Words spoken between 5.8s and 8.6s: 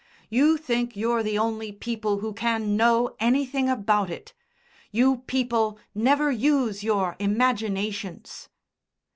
never use your imaginations."